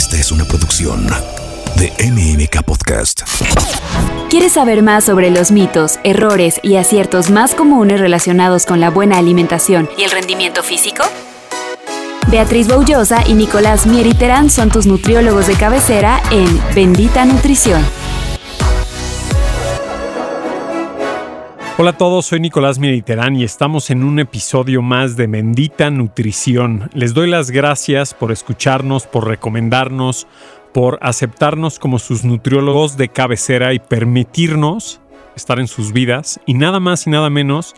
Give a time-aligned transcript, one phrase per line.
[0.00, 1.06] Esta es una producción
[1.76, 3.20] de MMK Podcast.
[4.30, 9.18] ¿Quieres saber más sobre los mitos, errores y aciertos más comunes relacionados con la buena
[9.18, 11.04] alimentación y el rendimiento físico?
[12.28, 17.84] Beatriz Boullosa y Nicolás Mieriterán son tus nutriólogos de cabecera en Bendita Nutrición.
[21.80, 26.90] Hola a todos, soy Nicolás Mediterán y estamos en un episodio más de Bendita Nutrición.
[26.92, 30.26] Les doy las gracias por escucharnos, por recomendarnos,
[30.74, 35.00] por aceptarnos como sus nutriólogos de cabecera y permitirnos
[35.34, 36.38] estar en sus vidas.
[36.44, 37.72] Y nada más y nada menos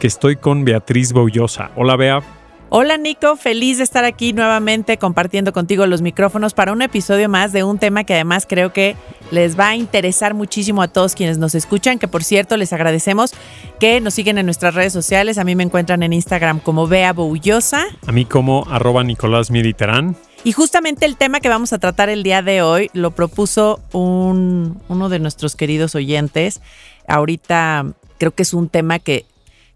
[0.00, 1.70] que estoy con Beatriz Boullosa.
[1.76, 2.43] Hola Bea.
[2.76, 7.52] Hola Nico, feliz de estar aquí nuevamente compartiendo contigo los micrófonos para un episodio más
[7.52, 8.96] de un tema que además creo que
[9.30, 13.32] les va a interesar muchísimo a todos quienes nos escuchan, que por cierto les agradecemos
[13.78, 15.38] que nos siguen en nuestras redes sociales.
[15.38, 17.86] A mí me encuentran en Instagram como Bea Boullosa.
[18.08, 20.16] A mí como arroba Nicolás Mediterán.
[20.42, 24.82] Y justamente el tema que vamos a tratar el día de hoy lo propuso un,
[24.88, 26.60] uno de nuestros queridos oyentes.
[27.06, 27.86] Ahorita
[28.18, 29.26] creo que es un tema que,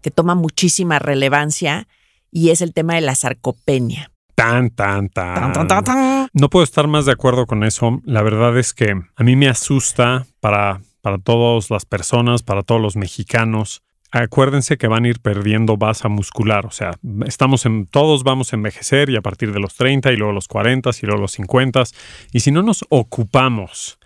[0.01, 1.87] que toma muchísima relevancia
[2.31, 4.11] y es el tema de la sarcopenia.
[4.35, 5.35] Tan, tan, tan.
[5.35, 6.27] Tan, tan, tan, tan.
[6.31, 7.99] No puedo estar más de acuerdo con eso.
[8.05, 12.81] La verdad es que a mí me asusta para, para todas las personas, para todos
[12.81, 13.81] los mexicanos.
[14.11, 18.55] Acuérdense que van a ir perdiendo masa muscular, o sea, estamos en, todos vamos a
[18.55, 21.83] envejecer y a partir de los 30 y luego los 40 y luego los 50
[22.31, 23.99] y si no nos ocupamos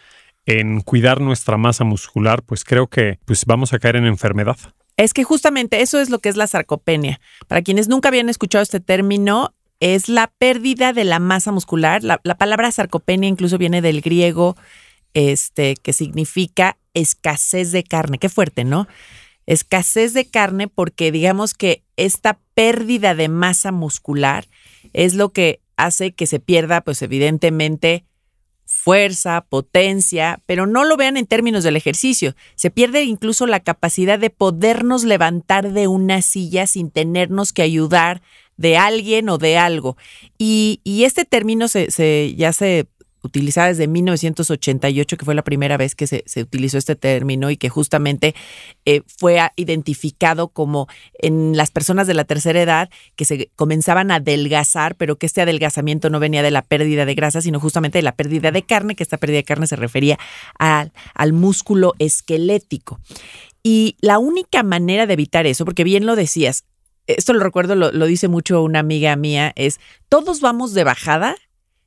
[0.45, 4.58] en cuidar nuestra masa muscular, pues creo que pues vamos a caer en enfermedad.
[4.97, 7.19] Es que justamente eso es lo que es la sarcopenia.
[7.47, 12.03] Para quienes nunca habían escuchado este término, es la pérdida de la masa muscular.
[12.03, 14.55] La, la palabra sarcopenia incluso viene del griego,
[15.14, 18.17] este, que significa escasez de carne.
[18.17, 18.88] Qué fuerte, ¿no?
[19.45, 24.47] Escasez de carne porque digamos que esta pérdida de masa muscular
[24.94, 28.05] es lo que hace que se pierda, pues evidentemente,
[28.84, 32.36] fuerza, potencia, pero no lo vean en términos del ejercicio.
[32.56, 38.22] Se pierde incluso la capacidad de podernos levantar de una silla sin tenernos que ayudar
[38.58, 39.95] de alguien o de algo.
[40.38, 42.86] Y, y este término se, se, ya se
[43.23, 47.58] utilizada desde 1988, que fue la primera vez que se, se utilizó este término y
[47.58, 48.36] que justamente
[48.86, 50.88] eh, fue identificado como
[51.20, 55.42] en las personas de la tercera edad que se comenzaban a adelgazar, pero que este
[55.42, 58.95] adelgazamiento no venía de la pérdida de grasa, sino justamente de la pérdida de carne,
[58.95, 60.20] que esta pérdida de carne se refería
[60.60, 63.00] al, al músculo esquelético.
[63.64, 66.66] Y la única manera de evitar eso, porque bien lo decías,
[67.08, 69.80] esto lo recuerdo, lo, lo dice mucho una amiga mía, es
[70.10, 71.38] todos vamos de bajada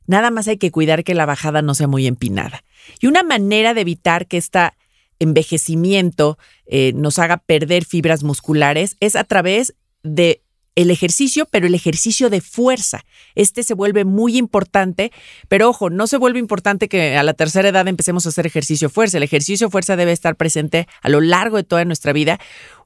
[0.06, 2.62] Nada más hay que cuidar que la bajada no sea muy empinada.
[3.00, 4.70] Y una manera de evitar que este
[5.18, 10.42] envejecimiento eh, nos haga perder fibras musculares es a través de
[10.76, 13.04] el ejercicio, pero el ejercicio de fuerza.
[13.34, 15.10] Este se vuelve muy importante,
[15.48, 18.90] pero ojo, no se vuelve importante que a la tercera edad empecemos a hacer ejercicio
[18.90, 19.16] fuerza.
[19.16, 22.38] El ejercicio fuerza debe estar presente a lo largo de toda nuestra vida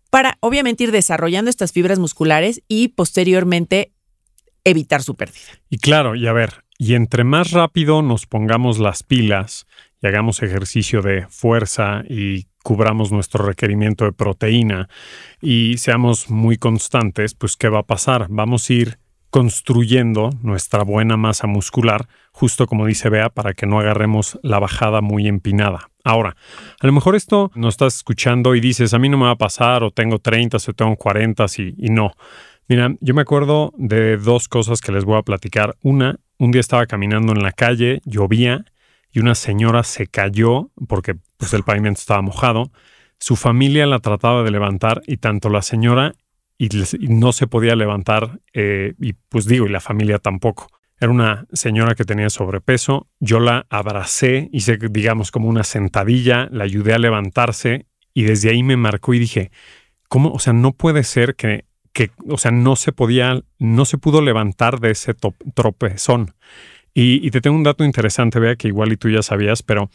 [0.08, 3.92] para obviamente ir desarrollando estas fibras musculares y posteriormente
[4.64, 5.60] evitar su pérdida.
[5.68, 9.66] Y claro, y a ver, y entre más rápido nos pongamos las pilas
[10.00, 14.88] y hagamos ejercicio de fuerza y cubramos nuestro requerimiento de proteína
[15.42, 18.28] y seamos muy constantes, pues ¿qué va a pasar?
[18.30, 18.98] Vamos a ir
[19.28, 25.02] construyendo nuestra buena masa muscular, justo como dice Bea, para que no agarremos la bajada
[25.02, 25.90] muy empinada.
[26.02, 26.34] Ahora,
[26.80, 29.36] a lo mejor esto no estás escuchando y dices, a mí no me va a
[29.36, 32.12] pasar, o tengo 30, o tengo 40, y, y no.
[32.68, 35.76] Mira, yo me acuerdo de dos cosas que les voy a platicar.
[35.82, 38.64] Una un día estaba caminando en la calle, llovía
[39.12, 42.72] y una señora se cayó porque pues, el pavimento estaba mojado.
[43.18, 46.14] Su familia la trataba de levantar y tanto la señora
[46.56, 46.70] y,
[47.08, 50.68] no se podía levantar eh, y pues digo, y la familia tampoco.
[50.98, 53.06] Era una señora que tenía sobrepeso.
[53.20, 58.62] Yo la abracé, hice digamos como una sentadilla, la ayudé a levantarse y desde ahí
[58.62, 59.50] me marcó y dije,
[60.08, 60.32] ¿cómo?
[60.32, 64.22] O sea, no puede ser que que, o sea, no se podía, no se pudo
[64.22, 65.14] levantar de ese
[65.54, 66.34] tropezón.
[66.92, 69.90] Y, y, te tengo un dato interesante, vea que igual y tú ya sabías, pero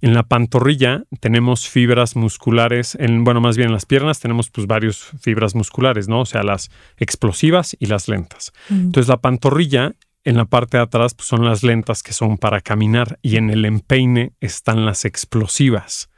[0.00, 4.66] en la pantorrilla tenemos fibras musculares, en, bueno, más bien en las piernas tenemos pues
[4.66, 6.22] varios fibras musculares, ¿no?
[6.22, 8.52] O sea, las explosivas y las lentas.
[8.68, 9.94] Entonces la pantorrilla
[10.24, 13.48] en la parte de atrás pues, son las lentas que son para caminar y en
[13.50, 16.10] el empeine están las explosivas.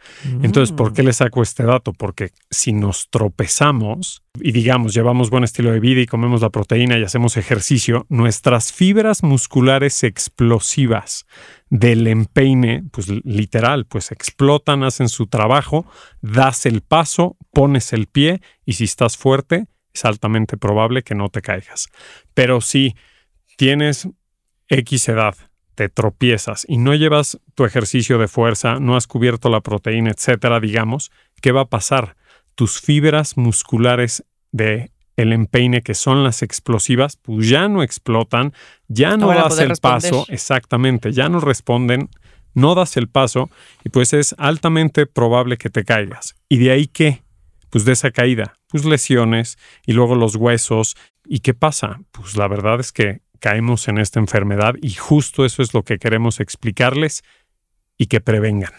[0.43, 1.93] Entonces, ¿por qué le saco este dato?
[1.93, 6.99] Porque si nos tropezamos y digamos, llevamos buen estilo de vida y comemos la proteína
[6.99, 11.27] y hacemos ejercicio, nuestras fibras musculares explosivas
[11.71, 15.87] del empeine, pues literal, pues explotan, hacen su trabajo,
[16.21, 21.29] das el paso, pones el pie y si estás fuerte, es altamente probable que no
[21.29, 21.87] te caigas.
[22.35, 22.97] Pero si
[23.63, 24.09] tienes
[24.67, 25.37] X edad,
[25.77, 30.59] te tropiezas y no llevas tu ejercicio de fuerza, no has cubierto la proteína, etcétera,
[30.59, 32.17] digamos, ¿qué va a pasar?
[32.57, 38.53] Tus fibras musculares de el empeine, que son las explosivas, pues ya no explotan,
[38.89, 42.11] ya no, das el paso, exactamente, ya no responden,
[42.55, 43.49] no das el paso
[43.85, 46.35] y pues es altamente probable que te caigas.
[46.49, 47.23] ¿Y de ahí qué?
[47.71, 49.57] Pues de esa caída, pues lesiones
[49.87, 50.97] y luego los huesos.
[51.25, 52.01] ¿Y qué pasa?
[52.11, 55.99] Pues la verdad es que caemos en esta enfermedad y justo eso es lo que
[55.99, 57.25] queremos explicarles
[57.99, 58.71] y que prevengan.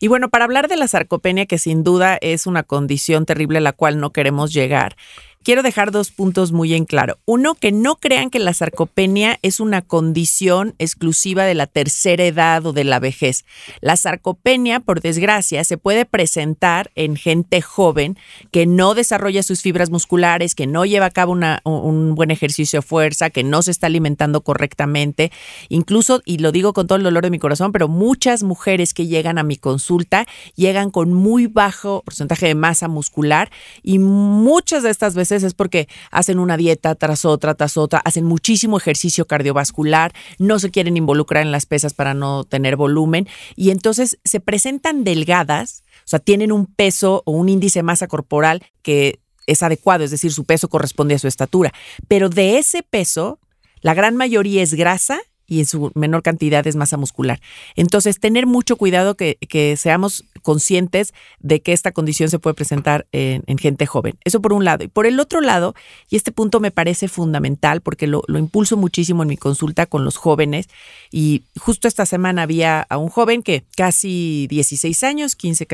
[0.00, 3.60] Y bueno, para hablar de la sarcopenia, que sin duda es una condición terrible a
[3.60, 4.96] la cual no queremos llegar,
[5.42, 7.18] quiero dejar dos puntos muy en claro.
[7.24, 12.64] Uno, que no crean que la sarcopenia es una condición exclusiva de la tercera edad
[12.66, 13.44] o de la vejez.
[13.80, 18.18] La sarcopenia, por desgracia, se puede presentar en gente joven
[18.50, 21.32] que no desarrolla sus fibras musculares, que no lleva a cabo
[21.64, 25.32] un buen ejercicio de fuerza, que no se está alimentando correctamente.
[25.68, 29.06] Incluso, y lo digo con todo el dolor de mi corazón, pero muchas mujeres que
[29.06, 33.50] llegan a mi consulta llegan con muy bajo porcentaje de masa muscular
[33.82, 38.24] y muchas de estas veces es porque hacen una dieta tras otra, tras otra, hacen
[38.24, 43.70] muchísimo ejercicio cardiovascular, no se quieren involucrar en las pesas para no tener volumen y
[43.70, 48.62] entonces se presentan delgadas, o sea, tienen un peso o un índice de masa corporal
[48.82, 51.72] que es adecuado, es decir, su peso corresponde a su estatura,
[52.08, 53.38] pero de ese peso,
[53.80, 57.40] la gran mayoría es grasa y en su menor cantidad es masa muscular.
[57.74, 59.36] Entonces, tener mucho cuidado que,
[59.76, 64.14] seamos conscientes de que esta condición se puede presentar en, gente joven.
[64.24, 64.84] Eso por un lado.
[64.84, 65.74] Y por el otro lado,
[66.08, 70.04] y este punto me parece fundamental porque lo, lo impulso muchísimo en mi consulta con
[70.04, 70.68] los jóvenes,
[71.10, 75.66] y justo esta semana había a un joven que casi 16 años, 15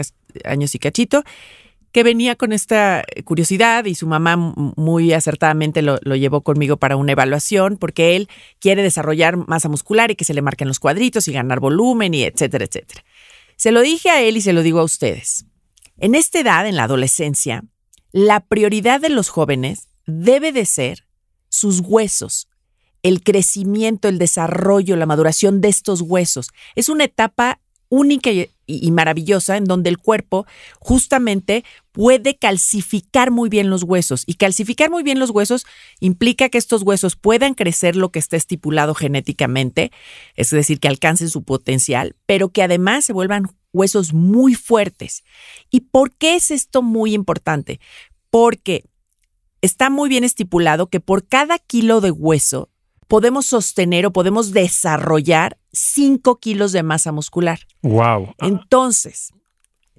[0.44, 1.22] años y cachito,
[1.96, 7.12] que venía con esta curiosidad y su mamá muy acertadamente lo, llevó conmigo para una
[7.12, 8.28] evaluación porque él
[8.60, 12.24] quiere desarrollar masa muscular y que se le marquen los cuadritos y ganar volumen y
[12.24, 13.02] etcétera, etcétera.
[13.56, 15.46] Se lo dije a él y se lo digo a ustedes.
[15.96, 17.64] En esta edad, en la adolescencia,
[18.12, 21.06] la prioridad de los jóvenes debe de ser
[21.48, 22.46] sus huesos,
[23.02, 26.50] el crecimiento, el desarrollo, la maduración de estos huesos.
[26.74, 27.58] Es una etapa
[27.88, 28.50] única y,
[28.90, 30.46] maravillosa en donde el cuerpo
[30.80, 34.24] justamente puede calcificar muy bien los huesos.
[34.26, 35.66] Y calcificar muy bien los huesos
[36.00, 39.92] implica que estos huesos puedan crecer lo que está estipulado genéticamente,
[40.34, 45.24] es decir, que alcancen su potencial, pero que además se vuelvan huesos muy fuertes.
[45.70, 47.80] ¿Y por qué es esto muy importante?
[48.30, 48.84] Porque
[49.62, 52.70] está muy bien estipulado que por cada kilo de hueso
[53.08, 57.60] podemos sostener o podemos desarrollar 5 kilos de masa muscular.
[57.82, 58.34] Wow.
[58.38, 59.32] Entonces,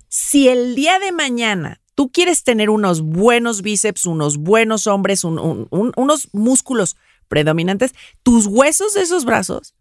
[0.09, 6.30] si el día de mañana tú quieres tener unos buenos bíceps, unos buenos hombres, unos
[6.31, 6.95] músculos
[7.27, 7.94] predominantes,
[8.24, 9.74] tus huesos de esos brazos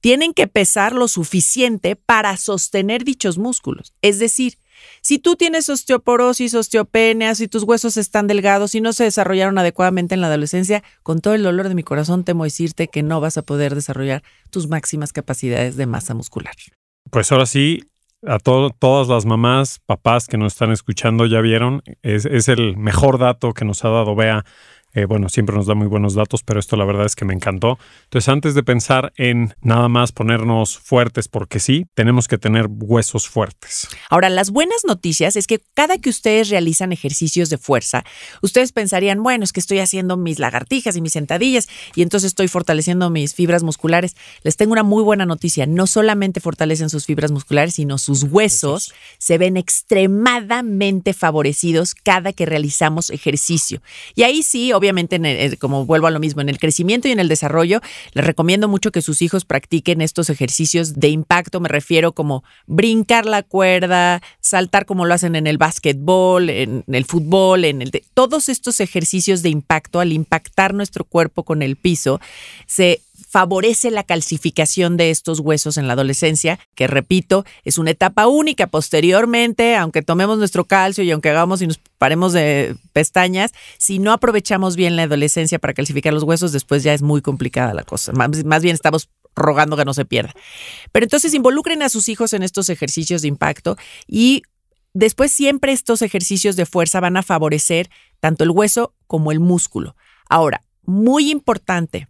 [0.00, 3.94] tienen que pesar lo suficiente para sostener dichos músculos.
[4.02, 4.58] Es decir,
[5.04, 10.14] si tú tienes osteoporosis, osteopenia, si tus huesos están delgados y no se desarrollaron adecuadamente
[10.14, 13.36] en la adolescencia, con todo el dolor de mi corazón temo decirte que no vas
[13.36, 16.54] a poder desarrollar tus máximas capacidades de masa muscular.
[17.10, 17.82] Pues ahora sí,
[18.26, 23.18] a todas las mamás, papás que nos están escuchando ya vieron, es, es el mejor
[23.18, 24.46] dato que nos ha dado Bea
[24.94, 27.34] eh, bueno, siempre nos da muy buenos datos, pero esto la verdad es que me
[27.34, 27.78] encantó.
[28.04, 33.28] Entonces, antes de pensar en nada más ponernos fuertes porque sí, tenemos que tener huesos
[33.28, 33.88] fuertes.
[34.08, 38.04] Ahora, las buenas noticias es que cada que ustedes realizan ejercicios de fuerza,
[38.40, 42.46] ustedes pensarían, bueno, es que estoy haciendo mis lagartijas y mis sentadillas y entonces estoy
[42.46, 44.14] fortaleciendo mis fibras musculares.
[44.44, 45.66] Les tengo una muy buena noticia.
[45.66, 52.46] No solamente fortalecen sus fibras musculares, sino sus huesos se ven extremadamente favorecidos cada que
[52.46, 53.82] realizamos ejercicio.
[54.14, 57.20] Y ahí sí, obviamente, obviamente, como vuelvo a lo mismo, en el crecimiento y en
[57.20, 57.80] el desarrollo,
[58.12, 61.60] les recomiendo mucho que sus hijos practiquen estos ejercicios de impacto.
[61.60, 67.04] Me refiero como brincar la cuerda, saltar como lo hacen en el básquetbol, en el
[67.04, 72.20] fútbol, en el todos estos ejercicios de impacto, al impactar nuestro cuerpo con el piso,
[72.66, 73.00] se
[73.34, 78.68] favorece la calcificación de estos huesos en la adolescencia, que repito, es una etapa única.
[78.68, 84.12] Posteriormente, aunque tomemos nuestro calcio y aunque hagamos y nos paremos de pestañas, si no
[84.12, 88.12] aprovechamos bien la adolescencia para calcificar los huesos, después ya es muy complicada la cosa.
[88.12, 90.32] Más, más bien estamos rogando que no se pierda.
[90.92, 93.76] Pero entonces involucren a sus hijos en estos ejercicios de impacto
[94.06, 94.42] y
[94.92, 99.96] después siempre estos ejercicios de fuerza van a favorecer tanto el hueso como el músculo.
[100.28, 102.06] Ahora, muy importante,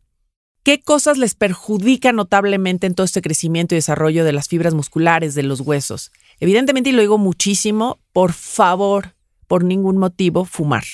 [0.64, 5.34] ¿Qué cosas les perjudican notablemente en todo este crecimiento y desarrollo de las fibras musculares,
[5.34, 6.10] de los huesos?
[6.40, 9.14] Evidentemente, y lo digo muchísimo, por favor,
[9.46, 10.84] por ningún motivo, fumar.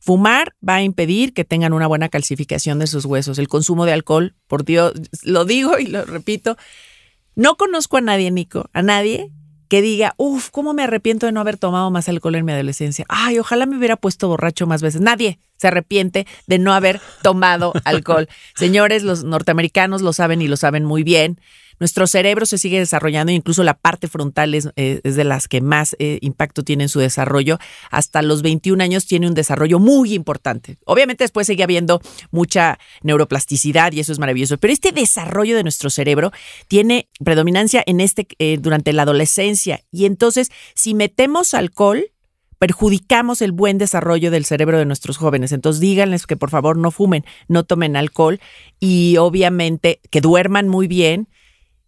[0.00, 3.38] Fumar va a impedir que tengan una buena calcificación de sus huesos.
[3.38, 6.58] El consumo de alcohol, por Dios, lo digo y lo repito,
[7.36, 9.32] no conozco a nadie, Nico, a nadie
[9.74, 13.04] que diga, uff, ¿cómo me arrepiento de no haber tomado más alcohol en mi adolescencia?
[13.08, 15.00] Ay, ojalá me hubiera puesto borracho más veces.
[15.00, 18.28] Nadie se arrepiente de no haber tomado alcohol.
[18.54, 21.40] Señores, los norteamericanos lo saben y lo saben muy bien.
[21.80, 25.96] Nuestro cerebro se sigue desarrollando, incluso la parte frontal es, eh, de las que más
[25.98, 27.58] eh, impacto tiene en su desarrollo.
[27.90, 30.78] Hasta los 21 años tiene un desarrollo muy importante.
[30.84, 32.00] Obviamente después sigue habiendo
[32.30, 36.32] mucha neuroplasticidad y eso es maravilloso, pero este desarrollo de nuestro cerebro
[36.68, 42.04] tiene predominancia en este eh, durante la adolescencia y entonces si metemos alcohol
[42.58, 45.52] perjudicamos el buen desarrollo del cerebro de nuestros jóvenes.
[45.52, 48.40] Entonces díganles que por favor no fumen, no tomen alcohol
[48.80, 51.28] y obviamente que duerman muy bien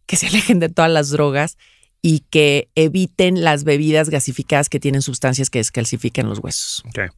[0.07, 1.59] que se alejen de todas las drogas
[2.03, 6.83] y que eviten las bebidas gasificadas que tienen sustancias que descalcifican los huesos.
[6.89, 7.13] Ok.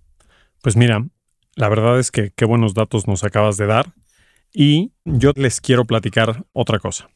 [0.62, 1.06] Pues mira,
[1.54, 3.92] la verdad es que qué buenos datos nos acabas de dar
[4.52, 7.08] y yo les quiero platicar otra cosa.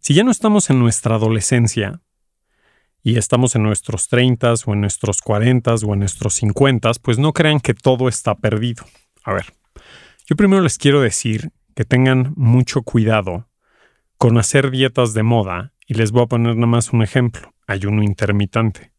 [0.00, 2.00] Si ya no estamos en nuestra adolescencia
[3.02, 7.32] y estamos en nuestros 30 o en nuestros 40 o en nuestros 50, pues no
[7.32, 8.84] crean que todo está perdido.
[9.24, 9.52] A ver,
[10.26, 13.48] yo primero les quiero decir que tengan mucho cuidado
[14.18, 18.02] con hacer dietas de moda, y les voy a poner nada más un ejemplo, ayuno
[18.02, 18.92] intermitente.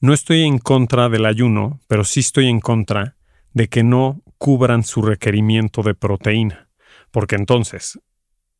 [0.00, 3.16] No estoy en contra del ayuno, pero sí estoy en contra
[3.52, 6.70] de que no cubran su requerimiento de proteína,
[7.10, 7.98] porque entonces,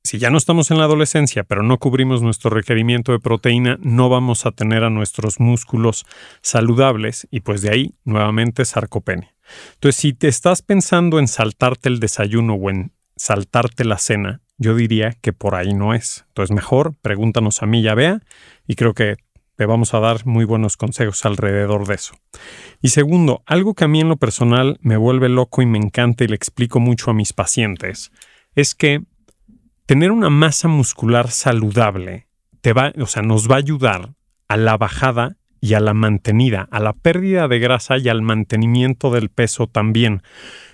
[0.02, 4.08] si ya no estamos en la adolescencia, pero no cubrimos nuestro requerimiento de proteína, no
[4.08, 6.04] vamos a tener a nuestros músculos
[6.42, 9.34] saludables y pues de ahí nuevamente sarcopenia.
[9.74, 14.74] Entonces, si te estás pensando en saltarte el desayuno o en saltarte la cena, yo
[14.74, 16.26] diría que por ahí no es.
[16.28, 18.20] Entonces, mejor pregúntanos a mí ya vea
[18.68, 19.16] y creo que
[19.56, 22.14] te vamos a dar muy buenos consejos alrededor de eso.
[22.82, 26.24] Y segundo, algo que a mí en lo personal me vuelve loco y me encanta
[26.24, 28.12] y le explico mucho a mis pacientes,
[28.54, 29.02] es que
[29.86, 32.26] tener una masa muscular saludable
[32.60, 34.14] te va, o sea, nos va a ayudar
[34.46, 39.10] a la bajada y a la mantenida, a la pérdida de grasa y al mantenimiento
[39.10, 40.22] del peso también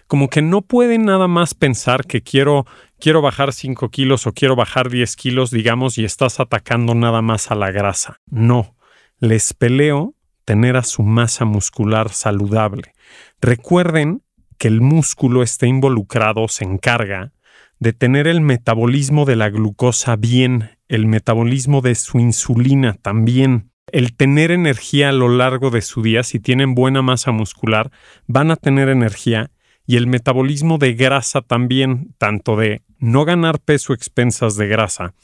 [0.06, 2.66] como que no pueden nada más pensar que quiero,
[3.00, 7.50] quiero bajar 5 kilos o quiero bajar 10 kilos, digamos, y estás atacando nada más
[7.50, 8.20] a la grasa.
[8.26, 8.76] No,
[9.18, 12.94] les peleo tener a su masa muscular saludable.
[13.40, 14.22] Recuerden
[14.58, 17.32] que el músculo está involucrado, se encarga
[17.78, 23.70] de tener el metabolismo de la glucosa bien, el metabolismo de su insulina también.
[23.92, 27.90] El tener energía a lo largo de su día, si tienen buena masa muscular,
[28.26, 29.50] van a tener energía
[29.86, 35.14] y el metabolismo de grasa también, tanto de no ganar peso expensas de grasa,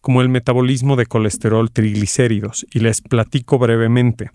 [0.00, 2.64] como el metabolismo de colesterol triglicéridos.
[2.72, 4.30] Y les platico brevemente.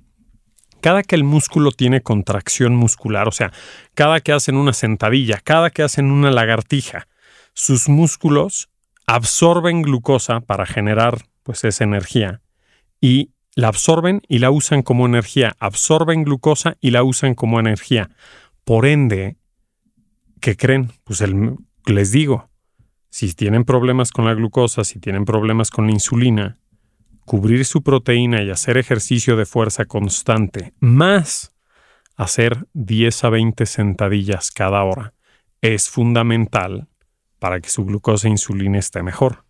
[0.82, 3.52] Cada que el músculo tiene contracción muscular, o sea,
[3.96, 7.08] cada que hacen una sentadilla, cada que hacen una lagartija,
[7.54, 8.70] sus músculos
[9.08, 12.42] absorben glucosa para generar pues esa energía
[13.02, 18.12] y la absorben y la usan como energía, absorben glucosa y la usan como energía.
[18.64, 19.38] Por ende,
[20.40, 20.92] ¿qué creen?
[21.04, 21.24] Pues
[21.86, 22.50] les digo,
[23.10, 26.60] si tienen problemas con la glucosa, si tienen problemas con la insulina,
[27.26, 31.54] cubrir su proteína y hacer ejercicio de fuerza constante, más
[32.16, 35.14] hacer 10 a 20 sentadillas cada hora,
[35.62, 36.88] es fundamental
[37.40, 39.46] para que su glucosa e insulina esté mejor.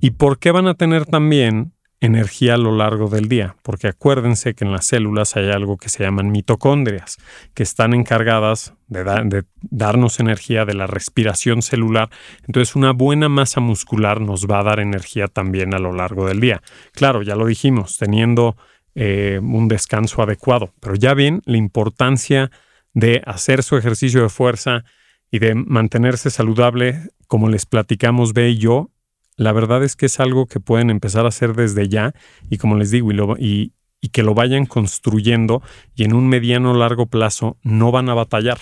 [0.00, 4.54] ¿Y por qué van a tener también energía a lo largo del día, porque acuérdense
[4.54, 7.16] que en las células hay algo que se llaman mitocondrias,
[7.54, 12.08] que están encargadas de, darnos energía de la respiración celular.
[12.46, 16.40] Entonces una buena masa muscular nos va a dar energía también a lo largo del
[16.40, 16.62] día.
[16.92, 18.56] Claro, ya lo dijimos, teniendo
[18.94, 22.50] eh, un descanso adecuado, pero ya ven la importancia
[22.94, 24.84] de hacer su ejercicio de fuerza
[25.30, 28.90] y de mantenerse saludable, como les platicamos Ve y yo,
[29.38, 32.12] la verdad es que es algo que pueden empezar a hacer desde ya
[32.50, 35.62] y como les digo, y, y, que lo vayan construyendo
[35.94, 38.58] y en un mediano largo plazo no van a batallar.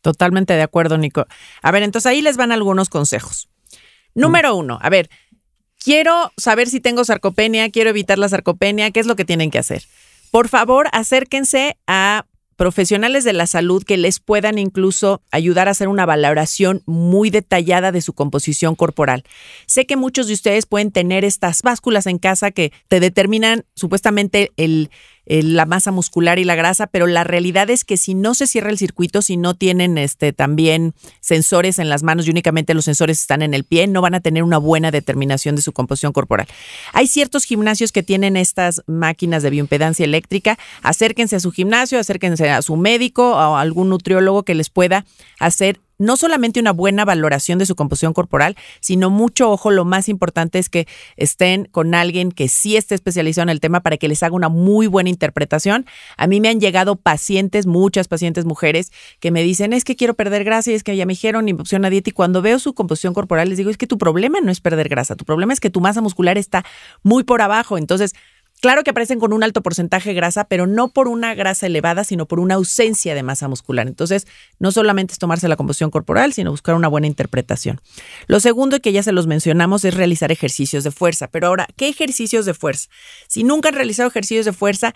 [0.00, 1.26] Totalmente de acuerdo, Nico.
[1.62, 3.50] A ver, entonces ahí les van algunos consejos.
[4.14, 5.10] Número uno, a ver,
[5.78, 9.58] quiero saber si tengo sarcopenia, quiero evitar la sarcopenia, ¿qué es lo que tienen que
[9.58, 9.84] hacer?
[10.30, 12.24] Por favor, acérquense a
[12.60, 17.90] profesionales de la salud que les puedan incluso ayudar a hacer una valoración muy detallada
[17.90, 19.24] de su composición corporal.
[19.64, 24.52] Sé que muchos de ustedes pueden tener estas básculas en casa que te determinan supuestamente
[24.58, 24.90] el
[25.26, 28.46] eh, la masa muscular y la grasa, pero la realidad es que si no se
[28.46, 32.84] cierra el circuito, si no tienen este, también sensores en las manos y únicamente los
[32.84, 36.12] sensores están en el pie, no van a tener una buena determinación de su composición
[36.12, 36.46] corporal.
[36.92, 40.58] Hay ciertos gimnasios que tienen estas máquinas de bioimpedancia eléctrica.
[40.82, 45.04] Acérquense a su gimnasio, acérquense a su médico o a algún nutriólogo que les pueda
[45.38, 50.08] hacer no solamente una buena valoración de su composición corporal, sino mucho ojo, lo más
[50.08, 54.08] importante es que estén con alguien que sí esté especializado en el tema para que
[54.08, 55.86] les haga una muy buena interpretación.
[56.16, 58.90] A mí me han llegado pacientes, muchas pacientes mujeres,
[59.20, 61.84] que me dicen, es que quiero perder grasa y es que ya me dijeron opción
[61.84, 64.50] a dieta y cuando veo su composición corporal les digo, es que tu problema no
[64.50, 66.64] es perder grasa, tu problema es que tu masa muscular está
[67.02, 67.76] muy por abajo.
[67.76, 68.14] Entonces,
[68.60, 72.04] Claro que aparecen con un alto porcentaje de grasa, pero no por una grasa elevada,
[72.04, 73.86] sino por una ausencia de masa muscular.
[73.86, 74.26] Entonces,
[74.58, 77.80] no solamente es tomarse la composición corporal, sino buscar una buena interpretación.
[78.26, 81.28] Lo segundo, que ya se los mencionamos, es realizar ejercicios de fuerza.
[81.28, 82.88] Pero ahora, ¿qué ejercicios de fuerza?
[83.28, 84.94] Si nunca han realizado ejercicios de fuerza,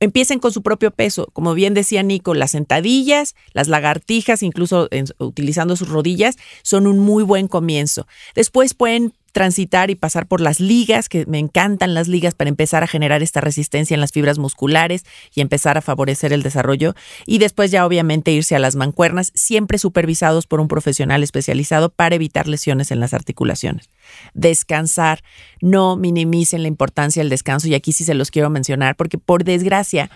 [0.00, 1.28] empiecen con su propio peso.
[1.32, 4.88] Como bien decía Nico, las sentadillas, las lagartijas, incluso
[5.18, 8.06] utilizando sus rodillas, son un muy buen comienzo.
[8.34, 12.82] Después pueden transitar y pasar por las ligas, que me encantan las ligas para empezar
[12.82, 16.94] a generar esta resistencia en las fibras musculares y empezar a favorecer el desarrollo.
[17.26, 22.14] Y después ya obviamente irse a las mancuernas, siempre supervisados por un profesional especializado para
[22.14, 23.90] evitar lesiones en las articulaciones.
[24.34, 25.22] Descansar,
[25.60, 29.44] no minimicen la importancia del descanso y aquí sí se los quiero mencionar porque por
[29.44, 30.10] desgracia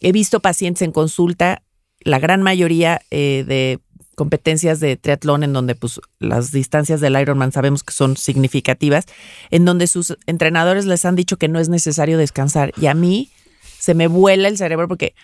[0.00, 1.62] he visto pacientes en consulta,
[2.00, 3.80] la gran mayoría eh, de
[4.16, 9.04] competencias de triatlón en donde pues las distancias del Ironman sabemos que son significativas,
[9.50, 13.30] en donde sus entrenadores les han dicho que no es necesario descansar y a mí
[13.78, 15.14] se me vuela el cerebro porque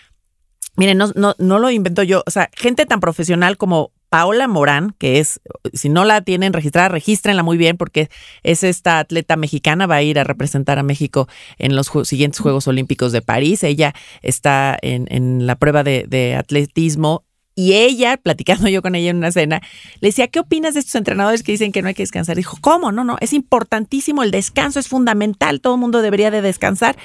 [0.77, 4.95] miren, no, no, no lo invento yo, o sea, gente tan profesional como Paola Morán,
[4.99, 5.41] que es,
[5.73, 8.11] si no la tienen registrada, regístrenla muy bien porque
[8.43, 12.69] es esta atleta mexicana, va a ir a representar a México en los siguientes Juegos
[12.69, 13.65] Olímpicos de París.
[13.65, 19.11] Ella está en, en la prueba de, de atletismo y ella, platicando yo con ella
[19.11, 19.61] en una cena,
[20.01, 22.37] le decía, ¿qué opinas de estos entrenadores que dicen que no hay que descansar?
[22.37, 22.93] Dijo, ¿cómo?
[22.93, 26.97] No, no, es importantísimo, el descanso es fundamental, todo el mundo debería de descansar.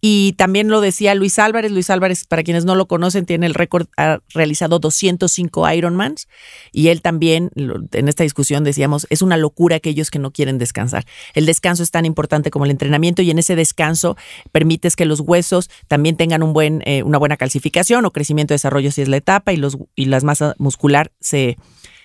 [0.00, 1.70] Y también lo decía Luis Álvarez.
[1.70, 6.26] Luis Álvarez, para quienes no lo conocen, tiene el récord, ha realizado 205 Ironmans.
[6.72, 11.04] Y él también, en esta discusión decíamos, es una locura aquellos que no quieren descansar.
[11.34, 14.16] El descanso es tan importante como el entrenamiento y en ese descanso
[14.50, 18.90] permites que los huesos también tengan un buen, eh, una buena calcificación o crecimiento, desarrollo
[18.90, 21.56] si es la etapa y los y la masa muscular se,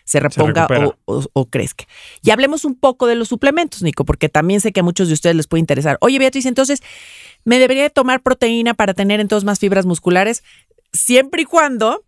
[0.04, 0.68] se reponga
[1.06, 1.86] o, crezca.
[2.22, 5.14] Y hablemos un poco de los suplementos, Nico, porque también sé que a muchos de
[5.14, 5.98] ustedes les puede interesar.
[6.02, 6.82] Oye, Beatriz, entonces,
[7.44, 10.44] ¿me debería tomar proteína para tener entonces más fibras musculares?
[10.94, 12.04] Siempre y cuando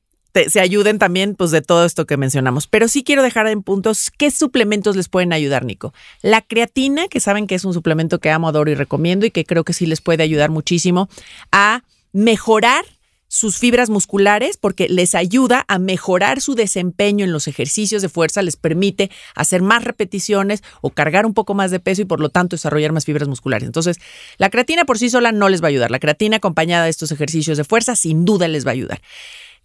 [0.48, 2.68] se ayuden también pues, de todo esto que mencionamos.
[2.68, 5.94] Pero sí quiero dejar en puntos qué suplementos les pueden ayudar, Nico.
[6.22, 9.46] La creatina, que saben que es un suplemento que amo, adoro y recomiendo y que
[9.46, 11.10] creo que sí les puede ayudar muchísimo
[11.52, 12.86] a mejorar
[13.30, 18.42] sus fibras musculares porque les ayuda a mejorar su desempeño en los ejercicios de fuerza,
[18.42, 22.30] les permite hacer más repeticiones o cargar un poco más de peso y por lo
[22.30, 23.68] tanto desarrollar más fibras musculares.
[23.68, 24.00] Entonces,
[24.38, 25.92] la creatina por sí sola no les va a ayudar.
[25.92, 29.02] La creatina acompañada de estos ejercicios de fuerza sin duda les va a ayudar.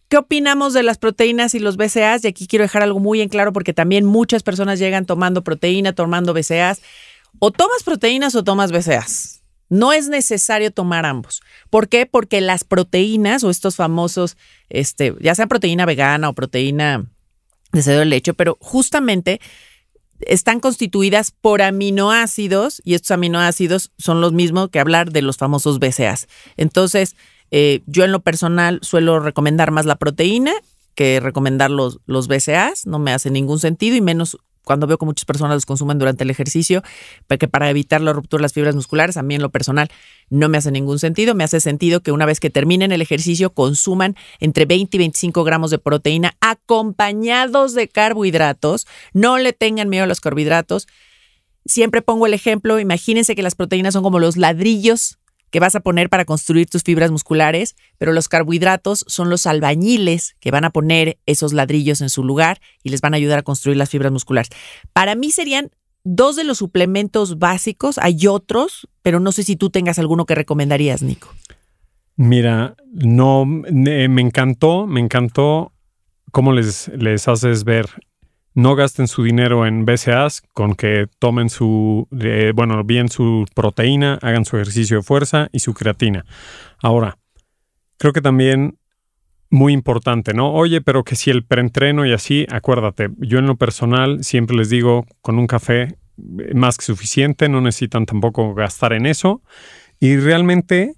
[0.09, 2.25] ¿Qué opinamos de las proteínas y los BCAAs?
[2.25, 5.95] Y aquí quiero dejar algo muy en claro porque también muchas personas llegan tomando proteína,
[5.95, 6.83] tomando BCAAs.
[7.39, 9.44] O tomas proteínas o tomas BCAAs.
[9.69, 11.43] No es necesario tomar ambos.
[11.71, 12.07] ¿Por qué?
[12.07, 14.37] Porque las proteínas o estos famosos,
[14.69, 17.07] este, ya sea proteína vegana o proteína
[17.73, 19.41] de cedo de leche, pero justamente
[20.21, 25.79] están constituidas por aminoácidos y estos aminoácidos son los mismos que hablar de los famosos
[25.79, 26.29] BCAAs.
[26.57, 27.17] Entonces,
[27.51, 30.53] eh, yo en lo personal suelo recomendar más la proteína
[30.95, 35.07] que recomendar los, los BCAAs, no me hace ningún sentido y menos cuando veo que
[35.07, 36.83] muchas personas los consumen durante el ejercicio,
[37.27, 39.89] porque para evitar la ruptura de las fibras musculares, a mí en lo personal
[40.31, 41.35] no me hace ningún sentido.
[41.35, 45.45] Me hace sentido que una vez que terminen el ejercicio consuman entre 20 y 25
[45.45, 48.87] gramos de proteína acompañados de carbohidratos.
[49.13, 50.89] No le tengan miedo a los carbohidratos.
[51.67, 55.19] Siempre pongo el ejemplo, imagínense que las proteínas son como los ladrillos
[55.55, 60.35] que vas a poner para construir tus fibras musculares, pero los carbohidratos son los albañiles
[60.41, 63.43] que van a poner esos ladrillos en su lugar y les van a ayudar a
[63.43, 64.51] construir las fibras musculares.
[64.93, 65.71] Para mí serían
[66.03, 70.35] dos de los suplementos básicos, hay otros, pero no sé si tú tengas alguno que
[70.35, 71.33] recomendarías, Nico.
[72.17, 75.73] Mira, no, me encantó, me encantó
[76.33, 77.87] cómo les, les haces ver
[78.55, 82.09] no gasten su dinero en BCAAs, con que tomen su,
[82.55, 86.25] bueno, bien su proteína, hagan su ejercicio de fuerza y su creatina.
[86.81, 87.19] Ahora,
[87.99, 88.79] creo que también
[89.51, 90.53] muy importante, ¿no?
[90.53, 94.71] Oye, pero que si el preentreno y así, acuérdate, yo en lo personal siempre les
[94.71, 95.99] digo, con un café
[96.55, 99.43] más que suficiente, no necesitan tampoco gastar en eso.
[99.99, 100.95] Y realmente,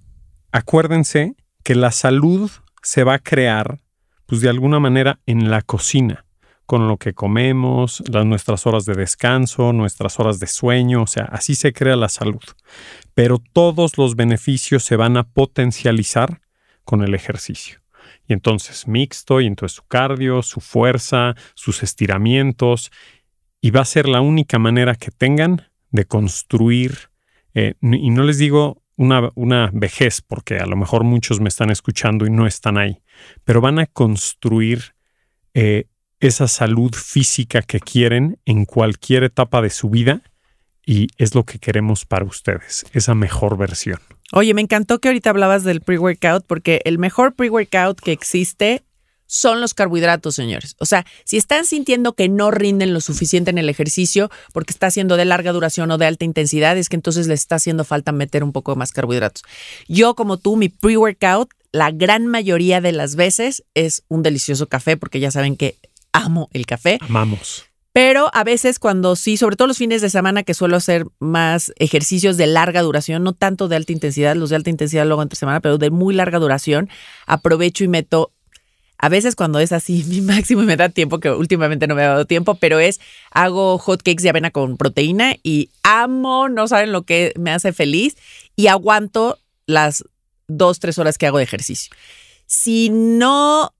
[0.51, 1.35] acuérdense
[1.67, 2.49] porque la salud
[2.81, 3.81] se va a crear,
[4.25, 6.23] pues de alguna manera, en la cocina,
[6.67, 11.23] con lo que comemos, las, nuestras horas de descanso, nuestras horas de sueño, o sea,
[11.23, 12.43] así se crea la salud.
[13.15, 16.41] Pero todos los beneficios se van a potencializar
[16.83, 17.79] con el ejercicio.
[18.27, 22.91] Y entonces mixto, y entonces su cardio, su fuerza, sus estiramientos,
[23.61, 27.09] y va a ser la única manera que tengan de construir,
[27.53, 32.25] eh, y no les digo una, vejez, porque a lo mejor muchos me están escuchando
[32.25, 33.01] y no están ahí,
[33.45, 34.95] pero van a construir
[35.53, 35.85] eh,
[36.19, 40.21] esa salud física que quieren en cualquier etapa de su vida
[40.85, 43.99] y es lo que queremos para ustedes, esa mejor versión.
[44.31, 48.83] Oye, me encantó que ahorita hablabas del pre-workout porque el mejor pre-workout que existe
[49.27, 50.75] son los carbohidratos, señores.
[50.79, 54.89] O sea, si están sintiendo que no rinden lo suficiente en el ejercicio porque está
[54.89, 58.13] siendo de larga duración o de alta intensidad, es que entonces les está haciendo falta
[58.13, 59.43] meter un poco más carbohidratos.
[59.87, 64.95] Yo, como tú, mi pre-workout, la gran mayoría de las veces es un delicioso café
[64.95, 65.77] porque ya saben que
[66.17, 66.97] amo el café.
[67.01, 67.65] Amamos.
[67.93, 71.73] Pero a veces cuando sí, sobre todo los fines de semana que suelo hacer más
[71.77, 75.35] ejercicios de larga duración, no tanto de alta intensidad, los de alta intensidad luego entre
[75.35, 76.89] semana, pero de muy larga duración,
[77.25, 78.33] aprovecho y meto
[78.99, 82.03] a veces cuando es así mi máximo y me da tiempo, que últimamente no me
[82.03, 82.99] ha dado tiempo, pero es
[83.31, 87.73] hago hot cakes de avena con proteína y amo, no saben lo que me hace
[87.73, 88.15] feliz
[88.55, 90.03] y aguanto las
[90.47, 91.95] dos, tres horas que hago de ejercicio.
[92.45, 93.73] Si no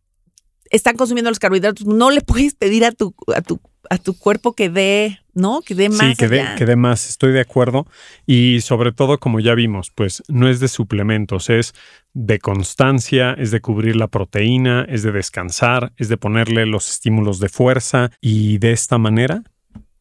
[0.71, 4.53] están consumiendo los carbohidratos, no le puedes pedir a tu, a tu, a tu cuerpo
[4.53, 5.61] que dé, ¿no?
[5.61, 5.99] Que dé más.
[5.99, 7.87] Sí, que dé, que dé más, estoy de acuerdo.
[8.25, 11.73] Y sobre todo, como ya vimos, pues no es de suplementos, es
[12.13, 17.39] de constancia, es de cubrir la proteína, es de descansar, es de ponerle los estímulos
[17.39, 19.43] de fuerza y de esta manera,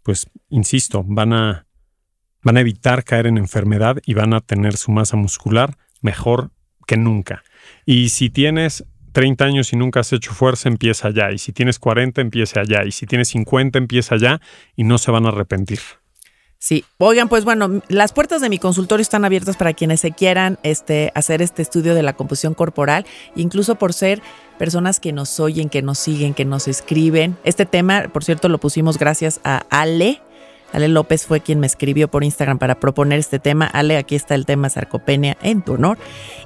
[0.02, 1.66] pues, insisto, van a,
[2.42, 6.50] van a evitar caer en enfermedad y van a tener su masa muscular mejor
[6.86, 7.42] que nunca.
[7.84, 8.84] Y si tienes
[9.16, 11.32] 30 años y nunca has hecho fuerza, empieza ya.
[11.32, 12.84] Y si tienes 40, empieza allá.
[12.84, 14.42] Y si tienes 50, empieza ya
[14.76, 15.78] y no se van a arrepentir.
[16.58, 20.58] Sí, oigan, pues bueno, las puertas de mi consultorio están abiertas para quienes se quieran
[20.62, 24.20] este, hacer este estudio de la composición corporal, incluso por ser
[24.58, 27.38] personas que nos oyen, que nos siguen, que nos escriben.
[27.42, 30.20] Este tema, por cierto, lo pusimos gracias a Ale,
[30.72, 33.66] Ale López fue quien me escribió por Instagram para proponer este tema.
[33.66, 35.96] Ale, aquí está el tema sarcopenia en tu honor.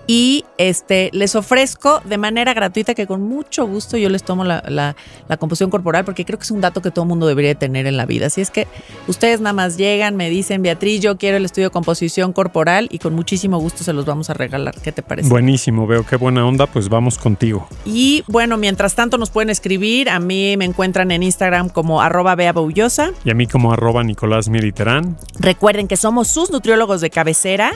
[0.07, 4.63] Y este, les ofrezco de manera gratuita que con mucho gusto yo les tomo la,
[4.69, 7.97] la, composición corporal porque creo que es un dato que todo mundo debería tener en
[7.97, 8.27] la vida.
[8.27, 8.67] Así es que
[9.07, 12.99] ustedes nada más llegan, me dicen, Beatriz, yo quiero el estudio de composición corporal y
[12.99, 14.75] con muchísimo gusto se los vamos a regalar.
[14.81, 15.29] ¿Qué te parece?
[15.29, 17.69] Buenísimo, veo qué buena onda, pues vamos contigo.
[17.85, 20.11] Y bueno, mientras tanto nos pueden escribir.
[20.11, 25.17] A mí me encuentran en Instagram como arroba Y a mí como arroba Nicolás Mediterrán.
[25.39, 27.73] Recuerden que somos sus nutriólogos de cabecera.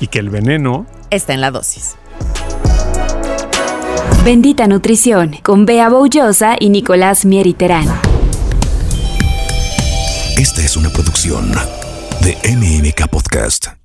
[0.00, 1.96] Y que el veneno está en la dosis.
[4.24, 7.86] Bendita Nutrición con Bea Boullosa y Nicolás Mieriterán.
[10.36, 11.52] Esta es una producción
[12.22, 13.79] de MMK Podcast.